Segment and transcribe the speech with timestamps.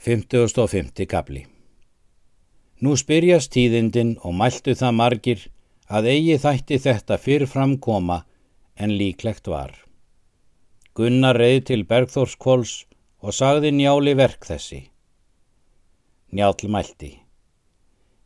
[0.00, 1.04] 50.
[1.04, 1.42] kapli
[2.80, 5.42] Nú spyrjast tíðindin og mæltu það margir
[5.92, 8.22] að eigi þætti þetta fyrrfram koma
[8.80, 9.74] en líklegt var.
[10.96, 12.86] Gunnar reið til Bergþórskvóls
[13.20, 14.80] og sagði njáli verk þessi.
[16.32, 17.12] Njál mælti.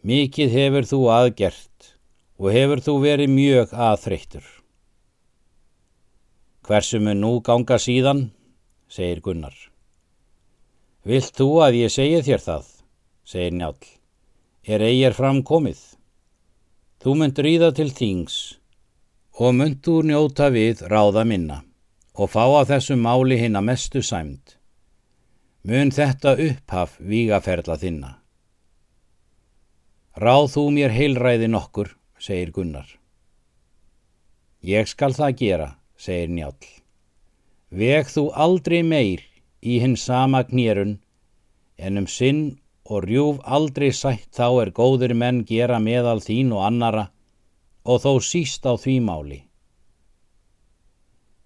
[0.06, 1.98] Mikið hefur þú aðgert
[2.38, 4.46] og hefur þú verið mjög aðþreyttur.
[6.62, 8.28] Hversu mun nú ganga síðan,
[8.86, 9.73] segir Gunnar.
[11.04, 12.68] Vilt þú að ég segi þér það,
[13.28, 13.76] segir njál,
[14.64, 15.80] er eigir framkomið.
[17.04, 18.36] Þú mynd ríða til þings
[19.36, 21.58] og mynd þú njóta við ráða minna
[22.14, 24.56] og fá að þessu máli hinn að mestu sæmt.
[25.68, 28.10] Mun þetta upphaf vígaferla þinna.
[30.16, 32.86] Ráð þú mér heilræði nokkur, segir Gunnar.
[34.64, 35.68] Ég skal það gera,
[36.00, 36.56] segir njál.
[37.74, 39.24] Veg þú aldrei meir
[39.64, 41.00] í hinn sama knýrun,
[41.78, 42.42] en um sinn
[42.84, 47.08] og rjúf aldrei sætt þá er góðir menn gera meðal þín og annara
[47.84, 49.40] og þó síst á því máli.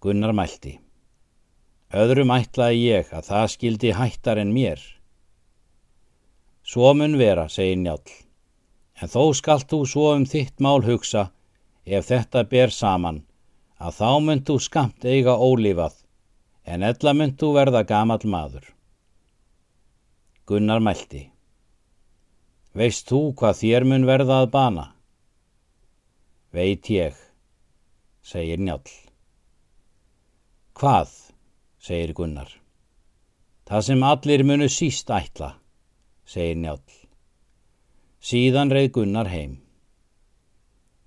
[0.02, 0.78] Gunnar mælti.
[1.94, 4.78] Öðrum ætlaði ég að það skildi hættar en mér.
[6.62, 8.02] Svo mun vera, segir njál,
[9.00, 11.30] en þó skalt þú svo um þitt mál hugsa
[11.86, 13.22] ef þetta ber saman
[13.80, 16.02] að þá mynd þú skamt eiga ólífað
[16.68, 18.66] en ella mynd þú verða gamal maður.
[20.48, 21.26] Gunnar mælti.
[22.72, 24.84] Veist þú hvað þér mun verða að bana?
[26.56, 27.16] Veit ég,
[28.24, 28.80] segir njál.
[30.72, 31.10] Hvað,
[31.84, 32.48] segir Gunnar.
[33.68, 35.50] Það sem allir munu síst ætla,
[36.24, 36.80] segir njál.
[38.24, 39.58] Síðan reið Gunnar heim.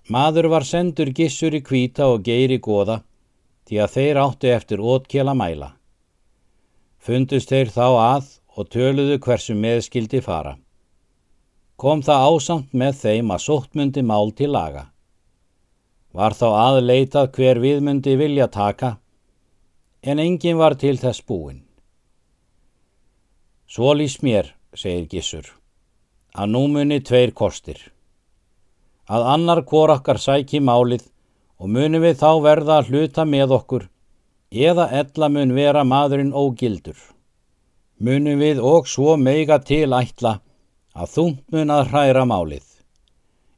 [0.05, 2.99] Maður var sendur gissur í kvíta og geir í goða
[3.65, 5.71] því að þeir áttu eftir ótkjela mæla.
[7.01, 10.57] Fundust þeir þá að og töluðu hversu meðskildi fara.
[11.81, 14.89] Kom það ásamt með þeim að sóttmundi mál til laga.
[16.11, 18.97] Var þá aðleitað hver viðmundi vilja taka,
[20.03, 21.63] en engin var til þess búin.
[23.71, 25.47] Svo lýs mér, segir Gissur,
[26.35, 27.79] að nú muni tveir kostir.
[29.07, 31.07] Að annar hvor okkar sæki málið
[31.57, 33.87] og munum við þá verða að hluta með okkur
[34.51, 36.97] eða ella mun vera maðurinn ógildur.
[38.01, 40.39] Munum við og svo meiga til ætla
[40.97, 42.65] að þungt mun að hræra málið.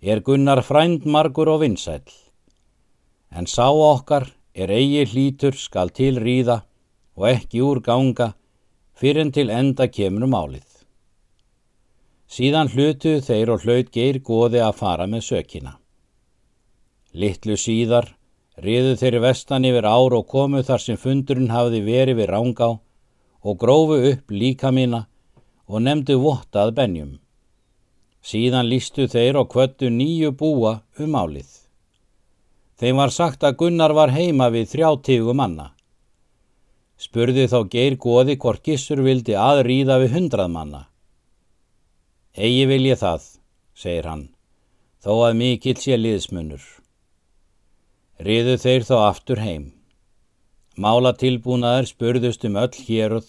[0.04, 2.04] Er gunnar frænd margur og vinsæl.
[3.32, 6.60] En sá okkar er eigi hlítur skal til ríða
[7.16, 8.34] og ekki úr ganga
[9.00, 10.68] fyrir til enda kemur málið.
[12.28, 15.78] Síðan hlutu þeir og hlaut geir góði að fara með sökina.
[17.14, 18.12] Littlu síðar
[18.60, 22.74] riðu þeirri vestan yfir ár og komu þar sem fundurinn hafði verið við rángá
[23.44, 25.04] og grófu upp líka mína
[25.68, 27.14] og nefndu vottað benjum.
[28.24, 31.50] Síðan lístu þeir og kvöttu nýju búa um álið.
[32.80, 35.72] Þeim var sagt að Gunnar var heima við þrjá tígu manna.
[36.98, 40.86] Spurði þá geir goði hvort gissur vildi aðrýða við hundrað manna.
[42.34, 43.28] Egi vil ég það,
[43.76, 44.30] segir hann,
[45.04, 46.64] þó að mikill sé liðsmunur
[48.24, 49.72] riðu þeir þá aftur heim.
[50.74, 53.28] Mála tilbúnaður spurðust um öll héruð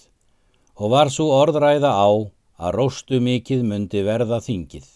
[0.81, 2.09] og var svo orðræða á
[2.57, 4.87] að róstu mikið myndi verða þingið.